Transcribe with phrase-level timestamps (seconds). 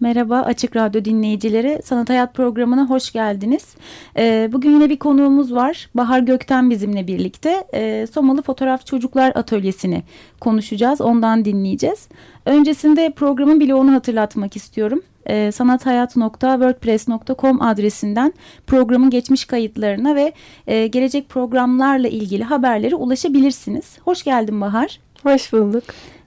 [0.00, 1.80] Merhaba Açık Radyo dinleyicileri.
[1.84, 3.74] Sanat Hayat programına hoş geldiniz.
[4.16, 5.90] Ee, bugün yine bir konuğumuz var.
[5.94, 7.64] Bahar Gökten bizimle birlikte.
[7.74, 10.02] Ee, Somalı Fotoğraf Çocuklar Atölyesi'ni
[10.40, 11.00] konuşacağız.
[11.00, 12.08] Ondan dinleyeceğiz.
[12.46, 15.02] Öncesinde programın bloğunu hatırlatmak istiyorum.
[15.26, 18.32] Ee, sanathayat.wordpress.com adresinden
[18.66, 20.32] programın geçmiş kayıtlarına ve
[20.66, 23.98] e, gelecek programlarla ilgili haberlere ulaşabilirsiniz.
[24.04, 25.00] Hoş geldin Bahar.
[25.22, 25.84] Hoş bulduk.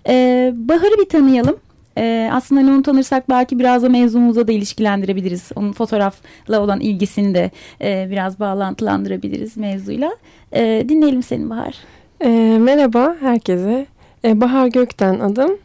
[0.08, 1.58] Ee, Bahar'ı bir tanıyalım.
[1.98, 5.50] Ee, aslında hani onu tanırsak belki biraz da mevzumuza da ilişkilendirebiliriz.
[5.56, 7.52] Onun fotoğrafla olan ilgisini de
[7.82, 10.12] e, biraz bağlantılandırabiliriz mevzuyla.
[10.54, 11.76] E, dinleyelim seni Bahar.
[12.22, 13.86] E, merhaba herkese.
[14.26, 15.58] E, Bahar Gökten adım.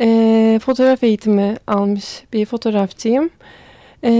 [0.00, 3.30] E, fotoğraf eğitimi almış bir fotoğrafçıyım.
[4.04, 4.12] E,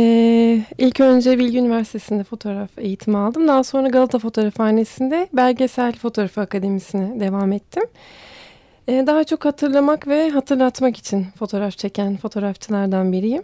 [0.78, 3.48] ilk önce Bilgi Üniversitesi'nde fotoğraf eğitimi aldım.
[3.48, 7.82] Daha sonra Galata Fotoğrafhanesi'nde Belgesel Fotoğrafı Akademisi'ne devam ettim.
[8.88, 13.42] Ee, daha çok hatırlamak ve hatırlatmak için fotoğraf çeken fotoğrafçılardan biriyim.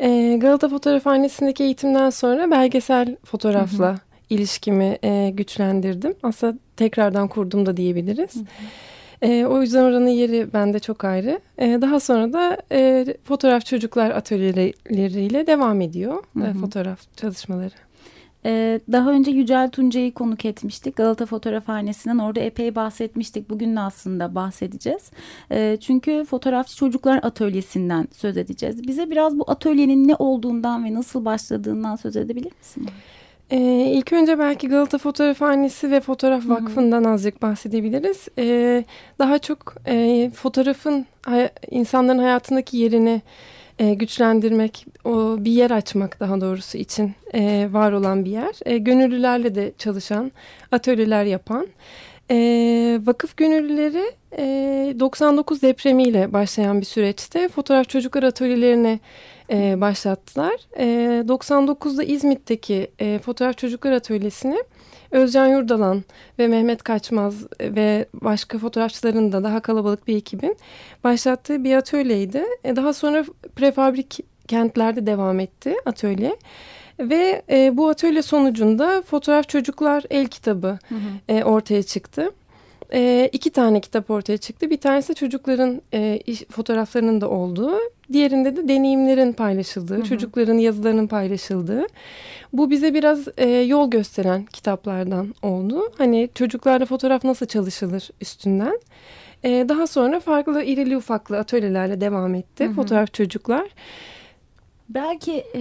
[0.00, 3.98] Ee, Galata Fotoğrafhanesi'ndeki eğitimden sonra belgesel fotoğrafla hı hı.
[4.30, 6.14] ilişkimi e, güçlendirdim.
[6.22, 8.34] Aslında tekrardan kurdum da diyebiliriz.
[8.34, 8.44] Hı hı.
[9.22, 11.40] E, o yüzden oranın yeri bende çok ayrı.
[11.58, 16.46] E, daha sonra da e, fotoğraf çocuklar atölyeleriyle devam ediyor hı hı.
[16.46, 17.85] E, fotoğraf çalışmaları.
[18.46, 20.96] Ee, daha önce Yücel Tuncay'ı konuk etmiştik.
[20.96, 23.50] Galata Fotoğrafhanesi'nden orada epey bahsetmiştik.
[23.50, 25.10] Bugün de aslında bahsedeceğiz.
[25.50, 28.88] Ee, çünkü Fotoğrafçı Çocuklar Atölyesi'nden söz edeceğiz.
[28.88, 32.88] Bize biraz bu atölyenin ne olduğundan ve nasıl başladığından söz edebilir misin?
[33.50, 33.58] Ee,
[33.94, 37.12] ilk önce belki Galata Fotoğrafhanesi ve Fotoğraf Vakfı'ndan Hı -hı.
[37.12, 38.28] azıcık bahsedebiliriz.
[38.38, 38.84] Ee,
[39.18, 43.22] daha çok e, fotoğrafın hay insanların hayatındaki yerini
[43.78, 48.54] e, güçlendirmek, o bir yer açmak daha doğrusu için e, var olan bir yer.
[48.64, 50.32] E, gönüllülerle de çalışan,
[50.72, 51.66] atölyeler yapan.
[52.30, 52.36] E,
[53.04, 59.00] vakıf gönüllüleri e, 99 depremiyle başlayan bir süreçte fotoğraf çocuklar atölyelerini
[59.50, 60.54] e, başlattılar.
[60.78, 60.86] E,
[61.28, 64.58] 99'da İzmit'teki e, fotoğraf çocuklar atölyesini
[65.10, 66.04] Özcan Yurdalan
[66.38, 70.56] ve Mehmet Kaçmaz ve başka fotoğrafçıların da daha kalabalık bir ekibin
[71.04, 72.44] başlattığı bir atölyeydi.
[72.64, 73.24] E, daha sonra
[73.56, 76.36] prefabrik kentlerde devam etti atölye.
[77.00, 80.98] Ve e, bu atölye sonucunda Fotoğraf Çocuklar El kitabı hı hı.
[81.28, 82.30] E, ortaya çıktı.
[82.92, 84.70] E, iki tane kitap ortaya çıktı.
[84.70, 87.78] Bir tanesi çocukların e, iş, fotoğraflarının da olduğu.
[88.12, 90.04] Diğerinde de deneyimlerin paylaşıldığı, hı hı.
[90.04, 91.86] çocukların yazılarının paylaşıldığı.
[92.52, 95.92] Bu bize biraz e, yol gösteren kitaplardan oldu.
[95.98, 98.80] Hani çocuklarla fotoğraf nasıl çalışılır üstünden.
[99.44, 102.74] E, daha sonra farklı irili ufaklı atölyelerle devam etti hı hı.
[102.74, 103.68] fotoğraf çocuklar.
[104.88, 105.60] Belki e,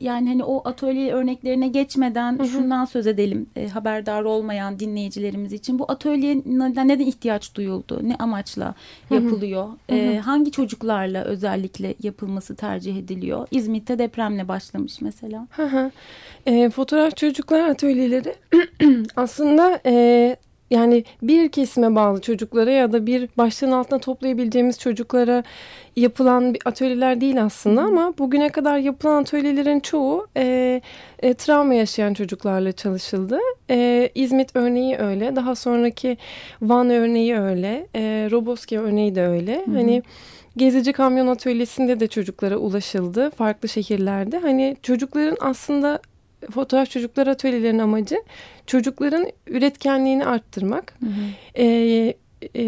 [0.00, 2.46] yani hani o atölye örneklerine geçmeden hı hı.
[2.46, 5.78] şundan söz edelim e, haberdar olmayan dinleyicilerimiz için.
[5.78, 8.00] Bu atölye neden, neden ihtiyaç duyuldu?
[8.02, 8.74] Ne amaçla
[9.10, 9.68] yapılıyor?
[9.68, 9.96] Hı hı.
[9.96, 13.48] E, hangi çocuklarla özellikle yapılması tercih ediliyor?
[13.50, 15.46] İzmit'te depremle başlamış mesela.
[15.50, 15.90] Hı hı.
[16.46, 18.34] E, fotoğraf çocuklar atölyeleri
[19.16, 19.80] aslında...
[19.86, 20.36] E,
[20.70, 25.42] yani bir kesime bağlı çocuklara ya da bir başlığın altına toplayabileceğimiz çocuklara
[25.96, 27.86] yapılan bir atölyeler değil aslında Hı.
[27.86, 30.80] ama bugüne kadar yapılan atölyelerin çoğu e,
[31.22, 33.38] e, travma yaşayan çocuklarla çalışıldı.
[33.70, 36.16] E, İzmit örneği öyle, daha sonraki
[36.62, 39.62] Van örneği öyle, e, Roboski örneği de öyle.
[39.66, 39.70] Hı.
[39.72, 40.02] Hani
[40.56, 44.38] Gezici Kamyon Atölyesi'nde de çocuklara ulaşıldı farklı şehirlerde.
[44.38, 46.00] Hani çocukların aslında
[46.50, 48.16] fotoğraf çocuklar atölyelerinin amacı
[48.66, 50.94] çocukların üretkenliğini arttırmak.
[51.00, 51.62] Hı hı.
[51.62, 52.14] E,
[52.56, 52.64] e,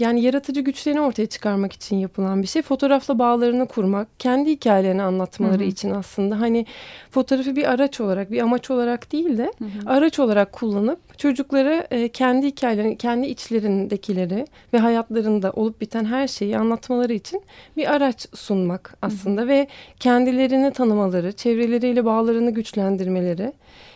[0.00, 2.62] yani yaratıcı güçlerini ortaya çıkarmak için yapılan bir şey.
[2.62, 5.68] Fotoğrafla bağlarını kurmak, kendi hikayelerini anlatmaları hı hı.
[5.68, 6.66] için aslında hani
[7.10, 9.70] fotoğrafı bir araç olarak, bir amaç olarak değil de hı hı.
[9.86, 16.58] araç olarak kullanıp çocuklara e, kendi hikayelerini, kendi içlerindekileri ve hayatlarında olup biten her şeyi
[16.58, 17.42] anlatmaları için
[17.76, 19.48] bir araç sunmak aslında hı hı.
[19.48, 19.68] ve
[20.00, 23.52] kendilerini tanımaları, çevreleriyle bağlarını güçlendirmeleri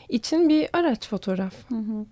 [0.09, 1.55] için bir araç fotoğraf.
[1.69, 2.07] Hı hı.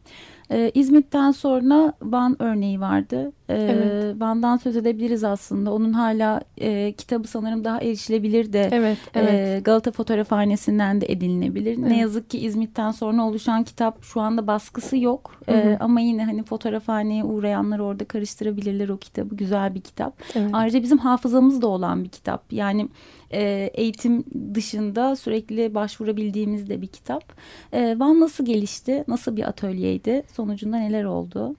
[0.51, 3.33] Ee, İzmit'ten sonra Van örneği vardı.
[3.49, 4.21] Ee, evet.
[4.21, 5.73] Van'dan söz edebiliriz aslında.
[5.73, 9.33] Onun hala e, kitabı sanırım daha erişilebilir de evet, evet.
[9.33, 11.79] E, Galata Fotoğrafhanesi'nden de edinilebilir.
[11.79, 11.89] Evet.
[11.89, 15.37] Ne yazık ki İzmit'ten sonra oluşan kitap şu anda baskısı yok.
[15.47, 15.57] Hı hı.
[15.57, 19.37] E, ama yine hani fotoğrafhaneye uğrayanlar orada karıştırabilirler o kitabı.
[19.37, 20.15] Güzel bir kitap.
[20.35, 20.51] Evet.
[20.53, 22.53] Ayrıca bizim hafızamızda olan bir kitap.
[22.53, 22.89] Yani
[23.33, 24.25] e, eğitim
[24.55, 27.25] dışında sürekli başvurabildiğimiz de bir kitap.
[27.73, 29.05] E, Van nasıl gelişti?
[29.09, 30.23] Nasıl bir atölyeydi?
[30.35, 31.57] Sonucunda neler oldu?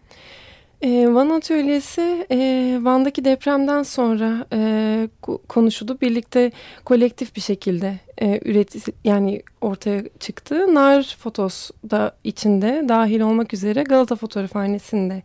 [0.81, 2.38] E, Van Atölyesi e,
[2.81, 5.10] Van'daki depremden sonra e,
[5.50, 5.98] konuşuldu.
[6.01, 6.51] Birlikte
[6.86, 10.75] kolektif bir şekilde e, üret yani ortaya çıktı.
[10.75, 15.24] Nar Fotos da içinde dahil olmak üzere Galata Fotoğrafhanesi'nde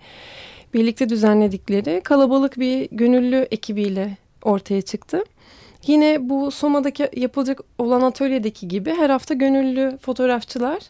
[0.75, 5.25] birlikte düzenledikleri kalabalık bir gönüllü ekibiyle ortaya çıktı.
[5.87, 10.81] Yine bu Soma'daki yapılacak olan atölyedeki gibi her hafta gönüllü fotoğrafçılar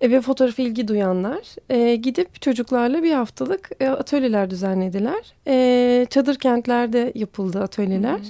[0.00, 5.34] e, ve fotoğrafa ilgi duyanlar e, gidip çocuklarla bir haftalık e, atölyeler düzenlediler.
[5.46, 8.20] E, çadır kentlerde yapıldı atölyeler.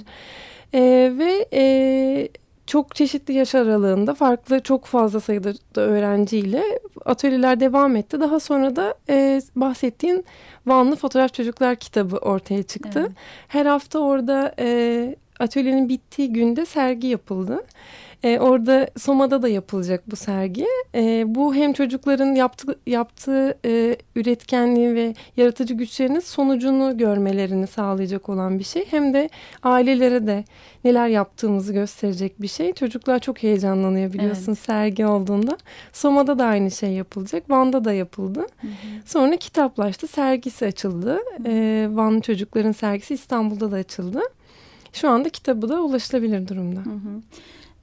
[0.73, 0.81] E,
[1.17, 2.29] ve e,
[2.67, 6.63] çok çeşitli yaş aralığında farklı çok fazla sayıda da öğrenciyle
[7.05, 8.19] atölyeler devam etti.
[8.19, 10.25] Daha sonra da e, bahsettiğin
[10.65, 12.99] Vanlı Fotoğraf Çocuklar kitabı ortaya çıktı.
[12.99, 13.11] Evet.
[13.47, 17.63] Her hafta orada e, atölyenin bittiği günde sergi yapıldı.
[18.23, 20.65] E, orada Soma'da da yapılacak bu sergi.
[20.95, 28.59] E, bu hem çocukların yaptığı, yaptığı e, üretkenliği ve yaratıcı güçlerinin sonucunu görmelerini sağlayacak olan
[28.59, 28.85] bir şey.
[28.91, 29.29] Hem de
[29.63, 30.43] ailelere de
[30.83, 32.73] neler yaptığımızı gösterecek bir şey.
[32.73, 34.59] Çocuklar çok heyecanlanıyor biliyorsun evet.
[34.59, 35.57] sergi olduğunda.
[35.93, 37.49] Soma'da da aynı şey yapılacak.
[37.49, 38.39] Van'da da yapıldı.
[38.39, 38.71] Hı hı.
[39.05, 40.07] Sonra kitaplaştı.
[40.07, 41.19] Sergisi açıldı.
[41.45, 44.21] E, Van çocukların sergisi İstanbul'da da açıldı.
[44.93, 46.79] Şu anda kitabı da ulaşılabilir durumda.
[46.79, 47.21] Hı hı.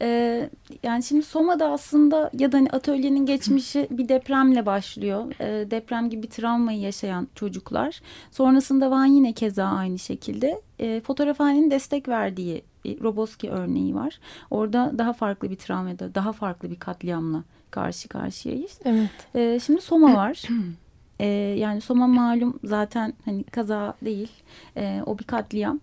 [0.05, 0.51] Ee,
[0.83, 5.33] yani şimdi Soma'da aslında ya da hani atölyenin geçmişi bir depremle başlıyor.
[5.41, 8.01] Ee, deprem gibi travmayı yaşayan çocuklar.
[8.31, 10.61] Sonrasında Van yine keza aynı şekilde.
[10.81, 14.19] Ee, fotoğrafhanenin destek verdiği bir Roboski örneği var.
[14.51, 18.79] Orada daha farklı bir travmada, daha farklı bir katliamla karşı karşıyayız.
[18.85, 19.11] Evet.
[19.35, 20.43] Ee, şimdi Soma var.
[21.21, 21.27] ee,
[21.59, 24.29] yani Soma malum zaten hani kaza değil
[24.77, 25.81] e, o bir katliam.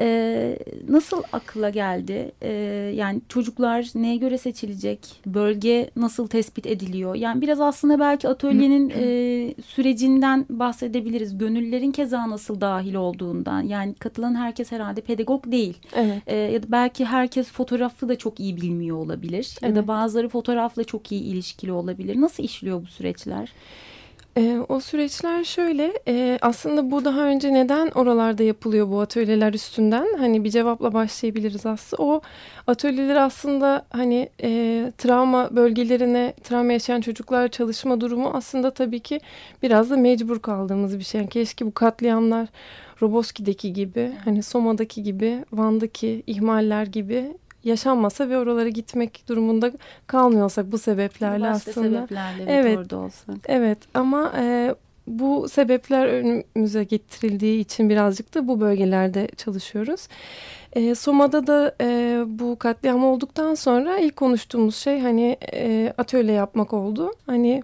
[0.00, 0.58] E,
[0.88, 2.32] nasıl akıla geldi?
[2.42, 2.52] E,
[2.96, 5.20] yani çocuklar neye göre seçilecek?
[5.26, 7.14] Bölge nasıl tespit ediliyor?
[7.14, 11.38] Yani biraz aslında belki atölyenin e, sürecinden bahsedebiliriz.
[11.38, 13.62] Gönüllülerin keza nasıl dahil olduğundan.
[13.62, 15.78] Yani katılan herkes herhalde pedagog değil.
[15.94, 16.22] Evet.
[16.26, 19.56] E, ya da belki herkes fotoğrafı da çok iyi bilmiyor olabilir.
[19.62, 19.76] Evet.
[19.76, 22.20] Ya da bazıları fotoğrafla çok iyi ilişkili olabilir.
[22.20, 23.52] Nasıl işliyor bu süreçler?
[24.36, 30.06] E, o süreçler şöyle e, aslında bu daha önce neden oralarda yapılıyor bu atölyeler üstünden
[30.18, 32.02] hani bir cevapla başlayabiliriz aslında.
[32.02, 32.20] O
[32.66, 39.20] atölyeler aslında hani e, travma bölgelerine travma yaşayan çocuklar çalışma durumu aslında tabii ki
[39.62, 41.20] biraz da mecbur kaldığımız bir şey.
[41.20, 42.48] Yani keşke bu katliamlar
[43.02, 49.72] Roboski'deki gibi hani Soma'daki gibi Van'daki ihmaller gibi yaşanmasa ve oralara gitmek durumunda
[50.06, 51.88] kalmıyorsak bu sebeplerle Başka aslında.
[51.88, 53.36] sebeplerle evet, orada olsak.
[53.46, 54.74] Evet ama e,
[55.06, 60.08] bu sebepler önümüze getirildiği için birazcık da bu bölgelerde çalışıyoruz.
[60.72, 66.72] E, Soma'da da e, bu katliam olduktan sonra ilk konuştuğumuz şey hani e, atölye yapmak
[66.72, 67.12] oldu.
[67.26, 67.62] Hani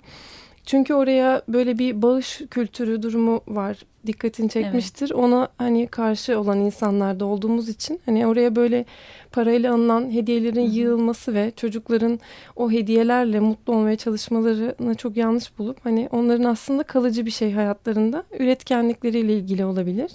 [0.67, 3.77] çünkü oraya böyle bir bağış kültürü durumu var.
[4.07, 5.11] Dikkatini çekmiştir.
[5.15, 5.25] Evet.
[5.25, 8.85] Ona hani karşı olan insanlarda olduğumuz için hani oraya böyle
[9.33, 10.75] parayla alınan hediyelerin Hı -hı.
[10.75, 12.21] yığılması ve çocukların
[12.57, 18.25] o hediyelerle mutlu olmaya çalışmalarını çok yanlış bulup hani onların aslında kalıcı bir şey hayatlarında
[18.39, 20.11] üretkenlikleriyle ilgili olabilir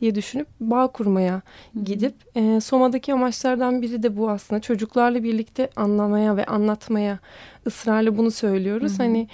[0.00, 1.84] diye düşünüp bağ kurmaya Hı -hı.
[1.84, 7.18] gidip e, Soma'daki amaçlardan biri de bu aslında çocuklarla birlikte anlamaya ve anlatmaya
[7.66, 8.92] ısrarla bunu söylüyoruz.
[8.92, 8.98] Hı -hı.
[8.98, 9.28] Hani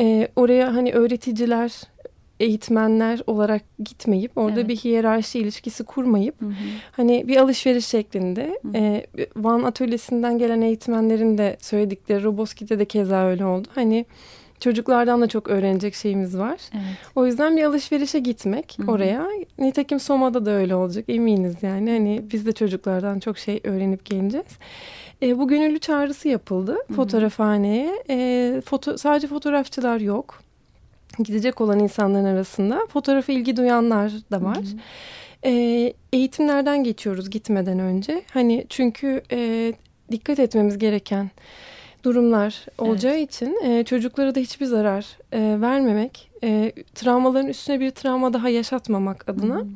[0.00, 1.72] e, oraya hani öğreticiler
[2.40, 4.68] eğitmenler olarak gitmeyip orada Evet.
[4.68, 6.52] bir hiyerarşi ilişkisi kurmayıp Hı hı.
[6.92, 8.76] hani bir alışveriş şeklinde Hı.
[8.78, 9.06] e,
[9.36, 13.68] Van atölyesinden gelen eğitmenlerin de söyledikleri Roboski'de de keza öyle oldu.
[13.74, 14.06] Hani
[14.60, 16.58] çocuklardan da çok öğrenecek şeyimiz var.
[16.74, 16.84] Evet.
[17.16, 18.90] O yüzden bir alışverişe gitmek Hı hı.
[18.90, 19.26] oraya.
[19.58, 21.90] Nitekim Soma'da da öyle olacak eminiz yani.
[21.90, 24.46] Hani biz de çocuklardan çok şey öğrenip geleceğiz.
[25.22, 26.94] E, bu gönüllü çağrısı yapıldı hı.
[26.94, 27.90] fotoğrafhaneye.
[28.10, 30.42] E, foto, sadece fotoğrafçılar yok.
[31.18, 34.56] Gidecek olan insanların arasında fotoğrafa ilgi duyanlar da var.
[34.56, 34.76] Hı hı.
[35.44, 38.22] E, eğitimlerden geçiyoruz gitmeden önce.
[38.32, 39.72] Hani çünkü e,
[40.10, 41.30] dikkat etmemiz gereken
[42.04, 48.32] durumlar olacağı için e, çocuklara da hiçbir zarar e, vermemek, e, travmaların üstüne bir travma
[48.32, 49.66] daha yaşatmamak adına Hı hı.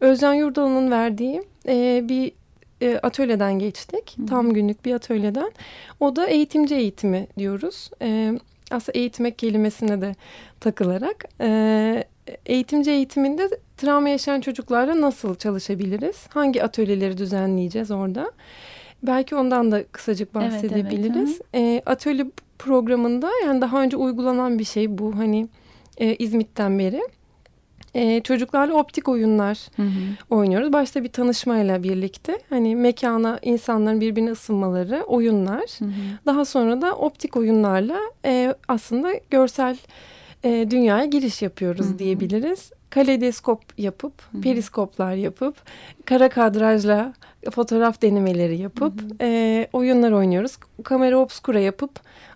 [0.00, 2.32] Özcan Yurdalı'nın verdiği e, bir
[2.82, 4.14] e, atölyeden geçtik.
[4.16, 4.26] Hı hı.
[4.26, 5.52] Tam günlük bir atölyeden.
[6.00, 7.90] O da eğitimci eğitimi diyoruz.
[8.02, 8.38] E,
[8.72, 10.14] aslında eğitmek kelimesine de
[10.60, 12.04] takılarak e,
[12.46, 16.26] eğitimci eğitiminde travma yaşayan çocuklarla nasıl çalışabiliriz?
[16.28, 18.32] Hangi atölyeleri düzenleyeceğiz orada?
[19.02, 21.40] Belki ondan da kısacık Evet, evet, bahsedebiliriz.
[21.54, 22.26] E, atölye
[22.58, 25.48] programında yani daha önce uygulanan bir şey bu hani
[25.98, 27.02] e, İzmit'ten beri.
[27.94, 29.88] E, çocuklarla optik oyunlar Hı hı.
[30.30, 30.72] oynuyoruz.
[30.72, 35.70] Başta bir tanışmayla birlikte hani mekana insanların birbirine ısınmaları, oyunlar.
[35.78, 35.90] Hı hı.
[36.26, 39.76] Daha sonra da optik oyunlarla e, aslında görsel
[40.44, 41.98] e, dünyaya giriş yapıyoruz Hı hı.
[41.98, 42.70] diyebiliriz.
[42.94, 44.42] Kaleidoskop yapıp, Hı hı.
[44.42, 45.56] periskoplar yapıp,
[46.04, 47.12] kara kadrajla
[47.52, 49.08] fotoğraf denemeleri yapıp Hı hı.
[49.20, 50.56] e, oyunlar oynuyoruz.
[50.84, 51.90] Kamera obskura yapıp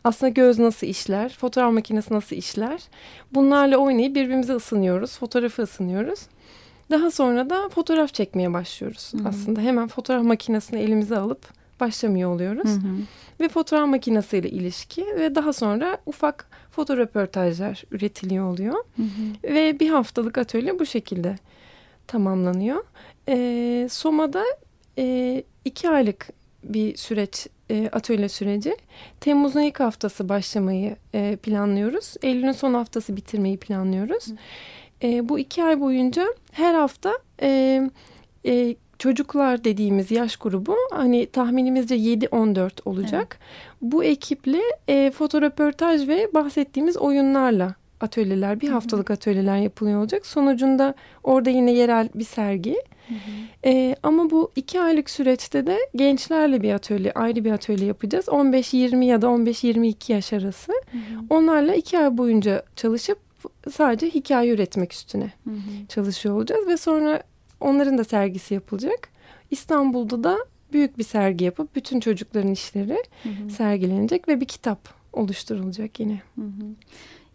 [0.04, 2.82] aslında göz nasıl işler, fotoğraf makinesi nasıl işler.
[3.32, 6.20] Bunlarla oynayıp birbirimize ısınıyoruz, fotoğrafı ısınıyoruz.
[6.90, 9.28] Daha sonra da fotoğraf çekmeye başlıyoruz Hı hı.
[9.28, 9.60] aslında.
[9.60, 12.71] Hemen fotoğraf makinesini elimize alıp başlamıyor oluyoruz.
[12.71, 12.97] Hı hı.
[13.40, 18.75] Ve fotoğraf makinesiyle ilişki ve daha sonra ufak fotoröportajlar üretiliyor oluyor.
[18.97, 19.54] Hı hı.
[19.54, 21.37] Ve bir haftalık atölye bu şekilde
[22.06, 22.85] tamamlanıyor.
[23.28, 24.45] Ee, Soma'da
[24.99, 26.28] e, iki aylık
[26.64, 28.76] bir süreç, e, atölye süreci.
[29.21, 32.14] Temmuz'un ilk haftası başlamayı e, planlıyoruz.
[32.23, 34.26] Eylül'ün son haftası bitirmeyi planlıyoruz.
[35.02, 37.83] E, bu iki ay boyunca her hafta e,
[38.47, 43.38] e, çocuklar dediğimiz yaş grubu hani tahminimizce 7-14 olacak.
[43.82, 50.26] Bu ekiple e, fotoröportaj ve bahsettiğimiz oyunlarla atölyeler, bir haftalık atölyeler yapılıyor olacak.
[50.26, 52.76] Sonucunda orada yine yerel bir sergi.
[53.64, 58.24] E, ama bu iki aylık süreçte de gençlerle bir atölye, ayrı bir atölye yapacağız.
[58.24, 60.72] 15-20 ya da 15-22 yaş arası.
[61.30, 63.18] Onlarla iki ay boyunca çalışıp
[63.72, 65.86] sadece hikaye üretmek üstüne Hı hı.
[65.88, 67.22] çalışıyor olacağız ve sonra
[67.60, 69.08] onların da sergisi yapılacak.
[69.50, 70.38] İstanbul'da da
[70.72, 73.50] büyük bir sergi yapıp bütün çocukların işleri Hı hı.
[73.50, 76.22] sergilenecek ve bir kitap oluşturulacak yine.
[76.34, 76.66] Hı hı.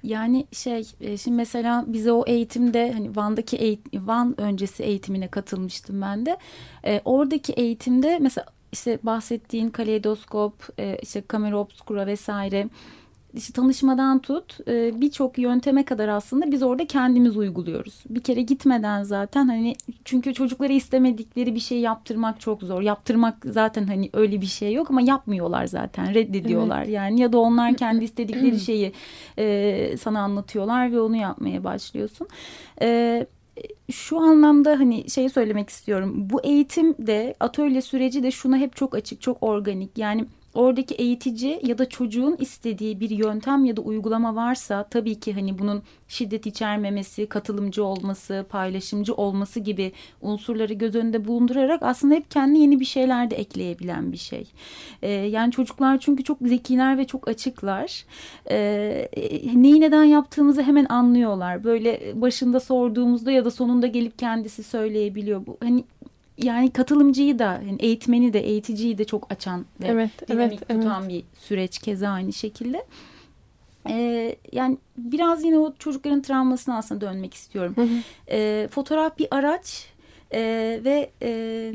[0.03, 6.01] Yani şey e, şimdi mesela bize o eğitimde hani Van'daki eğit- Van öncesi eğitimine katılmıştım
[6.01, 6.37] ben de.
[6.85, 12.69] E, oradaki eğitimde mesela işte bahsettiğin kaleidoskop, e, işte kamera obskura vesaire
[13.33, 18.03] işte tanışmadan tut e, birçok yönteme kadar aslında biz orada kendimiz uyguluyoruz.
[18.09, 22.81] Bir kere gitmeden zaten hani çünkü çocuklara istemedikleri bir şey yaptırmak çok zor.
[22.81, 27.75] Yaptırmak zaten hani öyle bir şey yok ama yapmıyorlar zaten reddediyorlar yani ya da onlar
[27.75, 28.93] kendi istedikleri şeyi
[29.37, 32.27] e, sana anlatıyorlar ve onu yapmaya başlıyorsun.
[32.81, 33.25] E,
[33.91, 36.13] şu anlamda hani şey söylemek istiyorum.
[36.15, 39.97] Bu eğitim de atölye süreci de şuna hep çok açık, çok organik.
[39.97, 45.33] Yani oradaki eğitici ya da çocuğun istediği bir yöntem ya da uygulama varsa tabii ki
[45.33, 49.91] hani bunun şiddet içermemesi, katılımcı olması, paylaşımcı olması gibi
[50.21, 54.47] unsurları göz önünde bulundurarak aslında hep kendi yeni bir şeyler de ekleyebilen bir şey.
[55.01, 58.05] Ee, yani çocuklar çünkü çok zekiler ve çok açıklar.
[58.49, 59.09] Ee,
[59.53, 61.63] neyi neden yaptığımızı hemen anlıyorlar.
[61.63, 65.45] Böyle başında sorduğumuzda ya da sonunda gelip kendisi söyleyebiliyor.
[65.45, 65.83] Bu hani
[66.37, 70.81] yani katılımcıyı da yani eğitmeni de eğiticiyi de çok açan ve Evet, dinamik evet, evet.
[70.81, 72.85] tutan bir süreç keza aynı şekilde.
[73.89, 77.73] Ee, yani biraz yine o çocukların travmasına aslında dönmek istiyorum.
[77.75, 77.87] Hı hı.
[78.31, 79.87] Ee, fotoğraf bir araç
[80.33, 81.73] ee, ve e,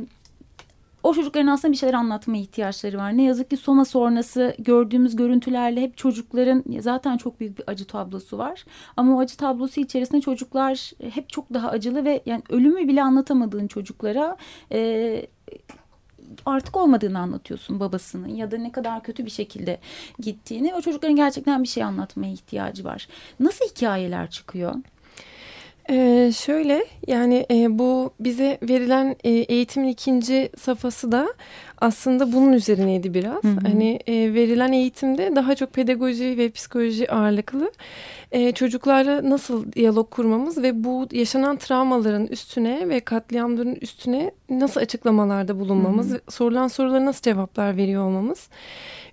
[1.06, 3.16] o çocukların aslında bir şeyler anlatmaya ihtiyaçları var.
[3.16, 8.38] Ne yazık ki Soma sonrası gördüğümüz görüntülerle hep çocukların zaten çok büyük bir acı tablosu
[8.38, 8.64] var.
[8.96, 13.66] Ama o acı tablosu içerisinde çocuklar hep çok daha acılı ve yani ölümü bile anlatamadığın
[13.66, 14.36] çocuklara
[14.72, 15.26] e,
[16.46, 19.78] artık olmadığını anlatıyorsun babasının ya da ne kadar kötü bir şekilde
[20.18, 20.74] gittiğini.
[20.74, 23.08] O çocukların gerçekten bir şey anlatmaya ihtiyacı var.
[23.40, 24.74] Nasıl hikayeler çıkıyor?
[25.90, 31.28] Ee, şöyle yani e, bu bize verilen e, eğitimin ikinci safhası da
[31.80, 33.44] aslında bunun üzerineydi biraz.
[33.44, 33.56] Hı hı.
[33.62, 37.72] Hani e, verilen eğitimde daha çok pedagoji ve psikoloji ağırlıklı.
[38.32, 45.60] E, çocuklarla nasıl diyalog kurmamız ve bu yaşanan travmaların üstüne ve katliamların üstüne nasıl açıklamalarda
[45.60, 46.20] bulunmamız, hı hı.
[46.28, 48.48] sorulan sorulara nasıl cevaplar veriyor olmamız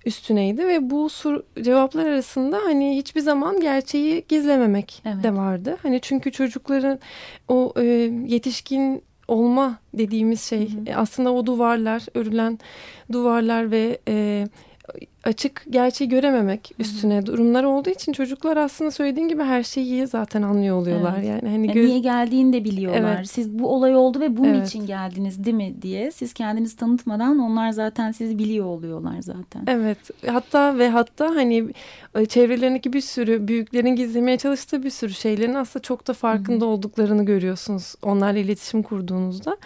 [0.06, 5.24] üstüneydi ve bu soru, cevaplar arasında hani hiçbir zaman gerçeği gizlememek evet.
[5.24, 5.78] de vardı.
[5.84, 7.00] Hani çünkü çocukların
[7.48, 7.84] o e,
[8.28, 10.90] yetişkin olma dediğimiz şey hı hı.
[10.90, 12.60] E, aslında o duvarlar, örülen
[13.12, 14.48] duvarlar ve e,
[15.24, 17.26] açık gerçeği görememek üstüne Hı-hı.
[17.26, 21.14] durumlar olduğu için çocuklar aslında söylediğin gibi her şeyi zaten anlıyor oluyorlar.
[21.18, 21.30] Evet.
[21.30, 21.90] Yani hani göz...
[21.90, 23.16] niye geldiğini de biliyorlar.
[23.18, 23.30] Evet.
[23.30, 24.68] Siz bu olay oldu ve bunun evet.
[24.68, 29.64] için geldiniz değil mi diye siz kendinizi tanıtmadan onlar zaten sizi biliyor oluyorlar zaten.
[29.68, 29.98] Evet.
[30.28, 31.70] Hatta ve hatta hani
[32.16, 36.74] e, çevrelerindeki bir sürü büyüklerin gizlemeye çalıştığı bir sürü şeylerin aslında çok da farkında Hı-hı.
[36.74, 39.58] olduklarını görüyorsunuz onlarla iletişim kurduğunuzda.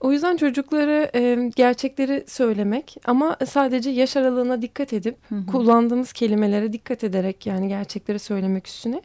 [0.00, 5.46] O yüzden çocuklara e, gerçekleri söylemek ama sadece yaş aralığına dikkat edip hı hı.
[5.46, 9.02] kullandığımız kelimelere dikkat ederek yani gerçekleri söylemek üstüne.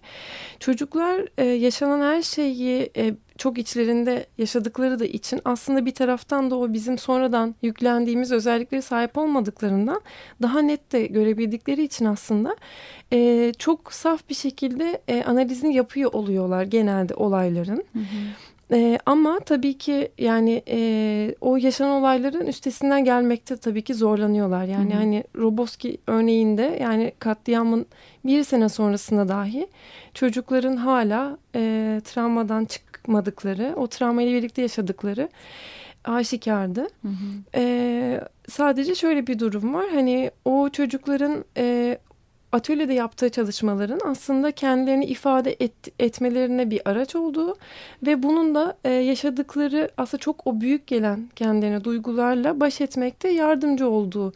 [0.60, 6.56] Çocuklar e, yaşanan her şeyi e, çok içlerinde yaşadıkları da için aslında bir taraftan da
[6.56, 10.02] o bizim sonradan yüklendiğimiz özellikleri sahip olmadıklarından
[10.42, 12.56] daha net de görebildikleri için aslında
[13.14, 17.84] e, çok saf bir şekilde e, analizini yapıyor oluyorlar genelde olayların.
[17.94, 18.04] Hı hı.
[18.74, 24.64] E, ama tabii ki yani e, o yaşanan olayların üstesinden gelmekte tabii ki zorlanıyorlar.
[24.64, 25.00] Yani Hı -hı.
[25.00, 27.86] hani Roboski örneğinde yani katliamın
[28.26, 29.68] bir sene sonrasında dahi
[30.14, 35.30] çocukların hala e, travmadan çıkmadıkları, o travmayla birlikte yaşadıkları
[36.04, 36.82] aşikardı.
[36.82, 37.44] Hı hı.
[37.56, 39.86] E, sadece şöyle bir durum var.
[39.94, 41.98] Hani o çocukların e,
[42.52, 47.56] atölyede yaptığı çalışmaların aslında kendilerini ifade et, etmelerine bir araç olduğu
[48.06, 53.90] ve bunun da e, yaşadıkları aslında çok o büyük gelen kendilerine duygularla baş etmekte yardımcı
[53.90, 54.34] olduğu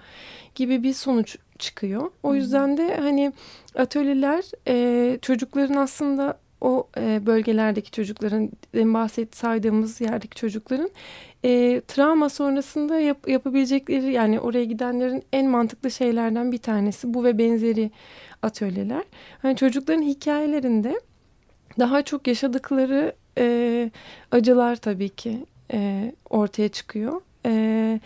[0.56, 2.12] gibi bir sonuç çıkıyor.
[2.24, 3.34] O yüzden de hani
[3.76, 10.90] atölyeler e, çocukların aslında o e, bölgelerdeki çocukların bahset saydığımız yerdeki çocukların
[11.46, 17.38] e, travma sonrasında yap, yapabilecekleri yani oraya gidenlerin en mantıklı şeylerden bir tanesi bu ve
[17.38, 17.92] benzeri
[18.42, 19.04] atölyeler.
[19.42, 21.02] Hani çocukların hikayelerinde
[21.80, 23.92] daha çok yaşadıkları e,
[24.32, 27.22] acılar tabii ki e, ortaya çıkıyor.
[27.46, 28.00] E,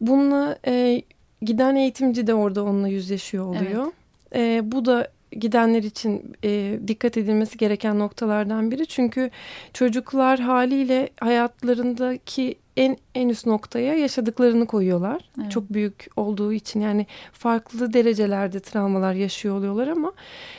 [0.00, 1.02] bununla e,
[1.42, 3.84] giden eğitimci de orada onunla yüzleşiyor oluyor.
[3.84, 4.05] Evet.
[4.34, 8.86] E, bu da gidenler için e, dikkat edilmesi gereken noktalardan biri.
[8.86, 9.30] Çünkü
[9.72, 15.22] çocuklar haliyle hayatlarındaki en en üst noktaya yaşadıklarını koyuyorlar.
[15.40, 15.50] Evet.
[15.50, 20.12] Çok büyük olduğu için yani farklı derecelerde travmalar yaşıyor oluyorlar ama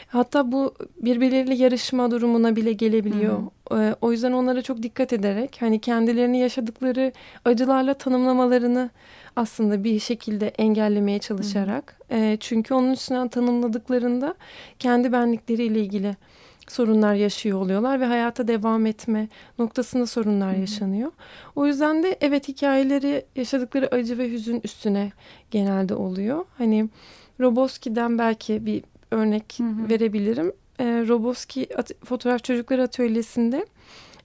[0.08, 3.40] hatta bu birbirleriyle yarışma durumuna bile gelebiliyor.
[3.72, 3.96] Hı hı.
[4.02, 7.12] O yüzden onlara çok dikkat ederek hani kendilerini yaşadıkları
[7.46, 8.90] acılarla tanımlamalarını
[9.38, 11.96] aslında bir şekilde engellemeye çalışarak.
[12.10, 12.16] Hı.
[12.16, 14.36] E, çünkü onun üstünden tanımladıklarında
[14.80, 16.16] kendi benlikleriyle ilgili
[16.68, 19.28] sorunlar yaşıyor oluyorlar ve hayata devam etme
[19.60, 20.60] noktasında sorunlar -hı.
[20.60, 21.12] yaşanıyor.
[21.56, 25.12] O yüzden de evet hikayeleri yaşadıkları acı ve hüzün üstüne
[25.52, 26.46] genelde oluyor.
[26.58, 26.90] Hani
[27.40, 29.90] Roboski'den belki bir örnek Hı -hı.
[29.90, 30.52] verebilirim.
[30.80, 31.68] E, Roboski
[32.06, 33.66] Fotoğraf Çocukları Atölyesi'nde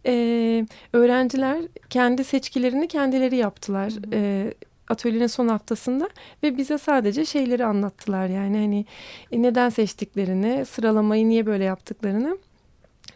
[0.06, 3.92] e, öğrenciler kendi seçkilerini kendileri yaptılar.
[3.92, 4.00] Hı hı.
[4.12, 4.54] E,
[4.92, 6.08] atölyenin son haftasında
[6.42, 8.86] ve bize sadece şeyleri anlattılar yani hani
[9.32, 12.38] e, neden seçtiklerini, sıralamayı niye böyle yaptıklarını.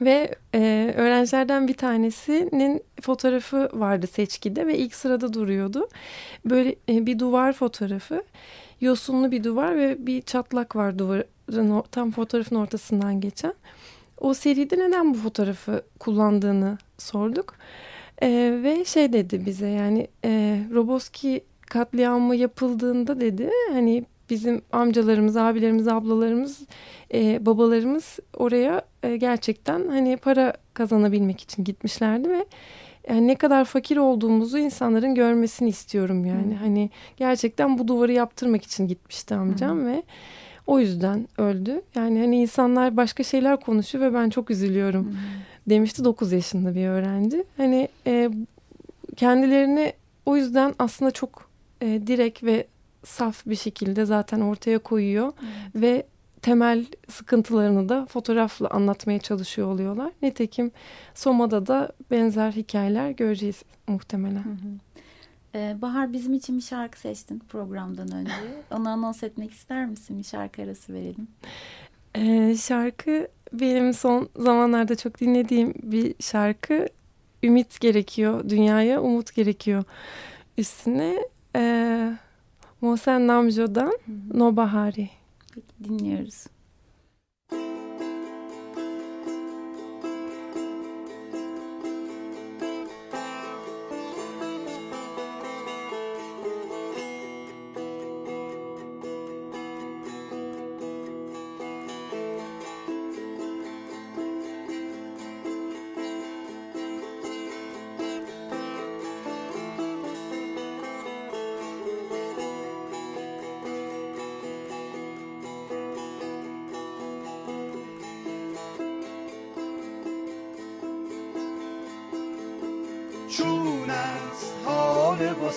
[0.00, 5.88] Ve e, öğrencilerden bir tanesinin fotoğrafı vardı seçkide ve ilk sırada duruyordu.
[6.44, 8.22] Böyle e, bir duvar fotoğrafı,
[8.80, 13.54] yosunlu bir duvar ve bir çatlak var duvarın tam fotoğrafın ortasından geçen.
[14.18, 17.54] O seride neden bu fotoğrafı kullandığını sorduk.
[18.22, 18.28] E,
[18.62, 26.60] ve şey dedi bize yani e, Roboski katliamı yapıldığında dedi hani bizim amcalarımız, abilerimiz, ablalarımız,
[27.14, 32.46] e, babalarımız oraya e, gerçekten hani para kazanabilmek için gitmişlerdi ve
[33.08, 36.54] yani ne kadar fakir olduğumuzu insanların görmesini istiyorum yani.
[36.54, 36.58] Hı.
[36.58, 39.86] Hani gerçekten bu duvarı yaptırmak için gitmişti amcam Hı.
[39.86, 40.02] ve
[40.66, 41.82] o yüzden öldü.
[41.94, 45.14] Yani hani insanlar başka şeyler konuşuyor ve ben çok üzülüyorum Hı.
[45.70, 47.44] demişti 9 yaşında bir öğrenci.
[47.56, 48.30] Hani e,
[49.16, 49.92] kendilerini
[50.26, 51.45] o yüzden aslında çok
[51.80, 52.66] e, direkt ve
[53.04, 55.82] saf bir şekilde zaten ortaya koyuyor evet.
[55.82, 56.06] ve
[56.42, 60.12] temel sıkıntılarını da fotoğrafla anlatmaya çalışıyor oluyorlar.
[60.22, 60.70] Nitekim
[61.14, 64.44] Soma'da da benzer hikayeler göreceğiz muhtemelen.
[64.44, 64.78] Hı hı.
[65.54, 68.32] Ee, Bahar bizim için bir şarkı seçtin programdan önce.
[68.70, 70.18] Onu anons etmek ister misin?
[70.18, 71.28] Bir şarkı arası verelim.
[72.14, 76.88] Ee, şarkı benim son zamanlarda çok dinlediğim bir şarkı.
[77.42, 79.84] Ümit gerekiyor dünyaya, umut gerekiyor
[80.58, 81.16] üstüne
[81.56, 82.18] e,
[82.80, 83.92] Mohsen Namjo'dan
[84.34, 85.10] Nobahari.
[85.54, 86.46] Peki dinliyoruz.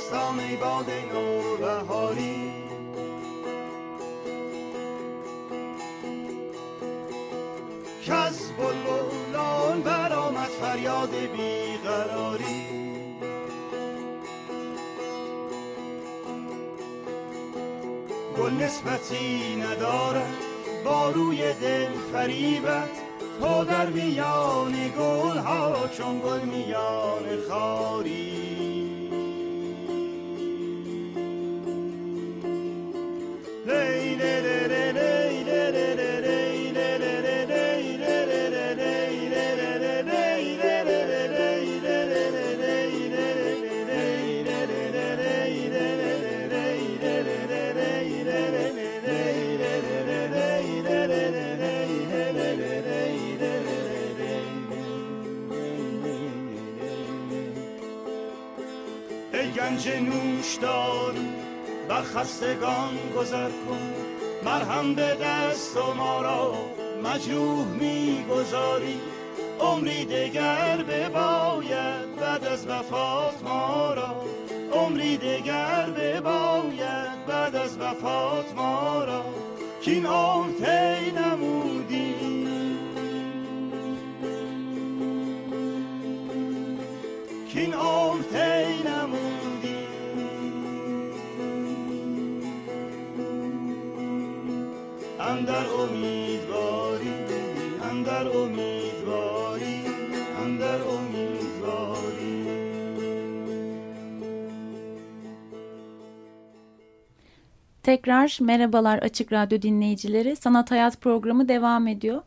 [0.09, 2.53] بستان ای باد نوبهاری
[8.05, 12.65] که از بلبلان برآمد فریاد بیقراری.
[18.37, 20.33] گل نسبتی ندارد
[20.85, 22.89] با روی دل فریبت.
[23.39, 28.78] تو در میان گل ها چون گل میان خاری.
[59.89, 61.13] ای گنج نوشدار
[61.89, 63.93] بر خستگان گذر کن.
[64.45, 66.53] مرهم به دست و ما را
[67.03, 69.01] مجروح می‌گذاری
[69.59, 74.15] عمری دگر بباید بعد از وفات ما را.
[74.73, 79.25] عمری دگر بباید بعد از وفات ما را.
[79.81, 81.68] کین عمر طی نمودی
[107.89, 110.35] Tekrar merhabalar Açık Radyo dinleyicileri.
[110.35, 112.21] Sanat Hayat programı devam ediyor.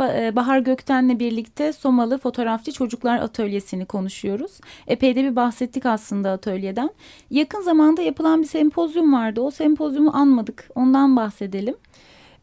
[0.00, 4.60] E, Bahar Gökten'le birlikte Somalı Fotoğrafçı Çocuklar Atölyesi'ni konuşuyoruz.
[4.86, 6.90] Epey de bir bahsettik aslında atölyeden.
[7.30, 9.40] Yakın zamanda yapılan bir sempozyum vardı.
[9.40, 10.68] O sempozyumu anmadık.
[10.74, 11.74] Ondan bahsedelim.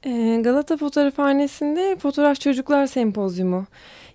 [0.05, 3.65] Ee, Galata Fotoğrafhanesi'nde Fotoğraf Çocuklar Sempozyumu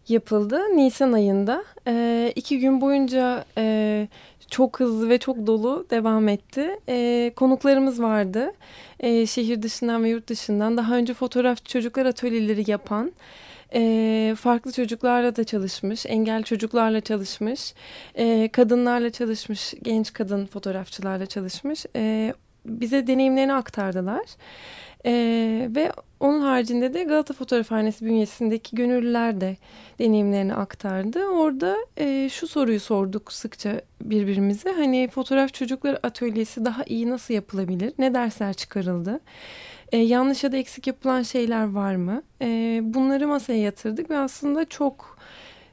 [0.09, 1.65] yapıldı Nisan ayında.
[1.87, 4.09] Ee, iki gün boyunca e,
[4.51, 6.81] çok hızlı ve çok dolu devam etti.
[6.89, 8.53] Ee, konuklarımız vardı.
[9.01, 13.13] Ee, şehir dışından ve yurt dışından daha önce fotoğraf çocuklar atölyeleri yapan,
[13.75, 17.75] e, farklı çocuklarla da çalışmış, engel çocuklarla çalışmış,
[18.15, 21.87] e, kadınlarla çalışmış, genç kadın fotoğrafçılarla çalışmış.
[21.97, 22.35] E,
[22.67, 24.25] bize deneyimlerini aktardılar.
[25.07, 29.57] Ee, ve onun haricinde de Galata Fotoğrafhanesi bünyesindeki gönüllüler de
[29.99, 31.27] deneyimlerini aktardı.
[31.27, 34.73] Orada e, şu soruyu sorduk sıkça birbirimize.
[34.73, 37.93] Hani fotoğraf çocukları atölyesi daha iyi nasıl yapılabilir?
[37.99, 39.21] Ne dersler çıkarıldı?
[39.93, 42.23] E, yanlış ya da eksik yapılan şeyler var mı?
[42.43, 45.19] E, bunları masaya yatırdık ve aslında çok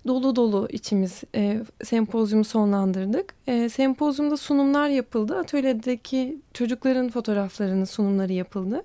[0.08, 3.34] dolu dolu içimiz e, sempozyumu sonlandırdık.
[3.48, 5.38] E, sempozyumda sunumlar yapıldı.
[5.38, 8.84] Atölyedeki çocukların fotoğraflarının sunumları yapıldı.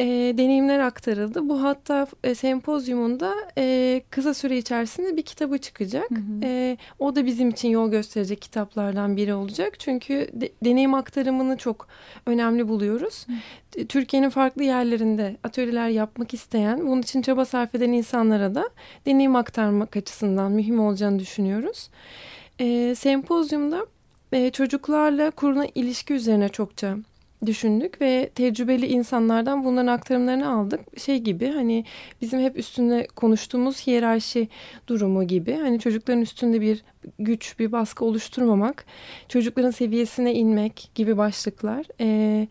[0.00, 0.04] E,
[0.38, 1.48] deneyimler aktarıldı.
[1.48, 6.10] Bu hatta e, sempozyumunda e, kısa süre içerisinde bir kitabı çıkacak.
[6.10, 6.44] Hı hı.
[6.44, 9.80] E, o da bizim için yol gösterecek kitaplardan biri olacak.
[9.80, 11.88] Çünkü de, deneyim aktarımını çok
[12.26, 13.26] önemli buluyoruz.
[13.76, 18.70] E, Türkiye'nin farklı yerlerinde atölyeler yapmak isteyen, bunun için çaba sarf eden insanlara da
[19.06, 21.90] deneyim aktarmak açısından mühim olacağını düşünüyoruz.
[22.58, 23.86] E, sempozyumda
[24.32, 26.96] e, çocuklarla kurulan ilişki üzerine çokça
[27.46, 30.80] düşündük ve tecrübeli insanlardan bunların aktarımlarını aldık.
[30.98, 31.84] Şey gibi hani
[32.22, 34.48] bizim hep üstünde konuştuğumuz hiyerarşi
[34.86, 35.54] durumu gibi.
[35.54, 36.82] Hani çocukların üstünde bir
[37.18, 38.84] güç, bir baskı oluşturmamak,
[39.28, 41.86] çocukların seviyesine inmek gibi başlıklar.
[42.00, 42.48] Ee,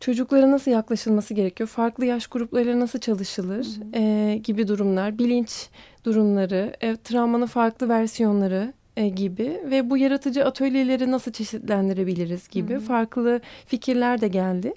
[0.00, 5.68] çocuklara nasıl yaklaşılması gerekiyor, farklı yaş gruplarıyla nasıl çalışılır e, gibi durumlar, bilinç
[6.04, 13.40] durumları, e, travmanın farklı versiyonları e, gibi ve bu yaratıcı atölyeleri nasıl çeşitlendirebiliriz gibi farklı
[13.66, 14.74] fikirler de geldi.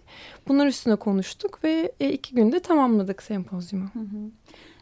[0.47, 3.89] Bunlar üstüne konuştuk ve e, iki günde tamamladık sempozyumu.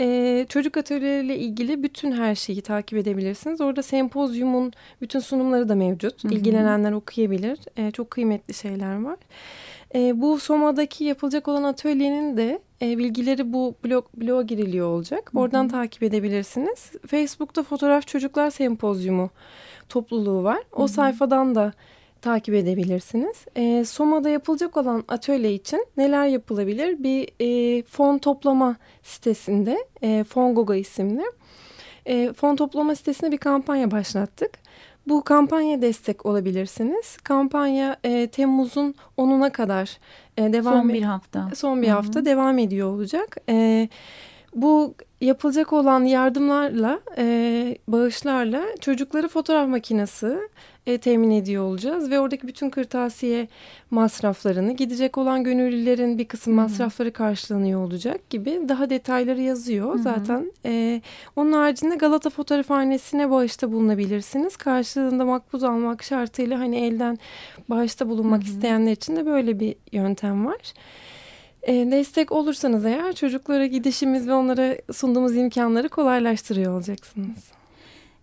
[0.00, 3.60] e, çocuk atölyeleriyle ilgili bütün her şeyi takip edebilirsiniz.
[3.60, 6.24] Orada sempozyumun bütün sunumları da mevcut.
[6.24, 6.34] Hı hı.
[6.34, 7.58] İlgilenenler okuyabilir.
[7.76, 9.16] E, çok kıymetli şeyler var.
[9.94, 15.30] E, bu Soma'daki yapılacak olan atölyenin de e, bilgileri bu blog bloğa giriliyor olacak.
[15.34, 15.70] Oradan Hı -hı.
[15.70, 16.92] takip edebilirsiniz.
[17.06, 19.30] Facebook'ta Fotoğraf Çocuklar Sempozyumu
[19.88, 20.62] topluluğu var.
[20.72, 20.88] O Hı -hı.
[20.88, 21.72] sayfadan da
[22.22, 23.36] takip edebilirsiniz.
[23.56, 27.02] E, Soma'da yapılacak olan atölye için neler yapılabilir?
[27.02, 31.24] Bir e, fon toplama sitesinde, e, Fongoga isimli.
[32.06, 34.63] E, fon toplama sitesinde bir kampanya başlattık.
[35.06, 37.16] Bu kampanya destek olabilirsiniz.
[37.16, 39.98] Kampanya e, Temmuz'un 10'una kadar
[40.36, 41.50] e, devam son bir hafta.
[41.54, 41.94] Son bir Hı -hı.
[41.94, 43.36] hafta devam ediyor olacak.
[43.48, 43.88] E,
[44.54, 50.38] bu yapılacak olan yardımlarla, e, bağışlarla çocukları fotoğraf makinesi
[50.86, 52.10] e, temin ediyor olacağız.
[52.10, 53.48] Ve oradaki bütün kırtasiye
[53.90, 60.02] masraflarını, gidecek olan gönüllülerin bir kısım masrafları karşılanıyor olacak gibi daha detayları yazıyor Hı -hı.
[60.02, 60.52] zaten.
[60.64, 61.02] E,
[61.36, 64.56] onun haricinde Galata Fotoğrafhanesi'ne bağışta bulunabilirsiniz.
[64.56, 67.18] Karşılığında makbuz almak şartıyla hani elden
[67.68, 68.48] bağışta bulunmak Hı -hı.
[68.48, 70.72] isteyenler için de böyle bir yöntem var.
[71.66, 77.54] E, destek olursanız eğer çocuklara gidişimiz ve onlara sunduğumuz imkanları kolaylaştırıyor olacaksınız.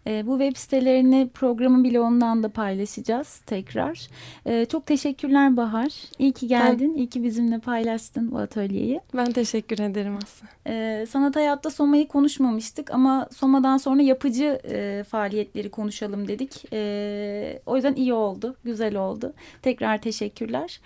[0.07, 4.07] E, bu web sitelerini programın bloğundan da paylaşacağız tekrar.
[4.45, 5.91] E, çok teşekkürler Bahar.
[6.19, 6.91] İyi ki geldin.
[6.93, 9.01] Ben, İyi ki bizimle paylaştın bu atölyeyi.
[9.13, 10.47] Ben teşekkür ederim Aslı.
[10.67, 16.73] E, sanat hayatta Soma'yı konuşmamıştık ama Soma'dan sonra yapıcı e, faaliyetleri konuşalım dedik.
[16.73, 19.33] E, o yüzden iyi oldu, güzel oldu.
[19.61, 20.79] Tekrar teşekkürler.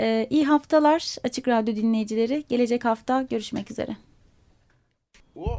[0.00, 2.44] E, iyi haftalar Açık Radyo dinleyicileri.
[2.48, 3.96] Gelecek hafta görüşmek üzere.
[5.36, 5.58] Oh.